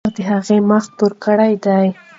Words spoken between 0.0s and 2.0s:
لمر د هغه مخ تور کړی دی.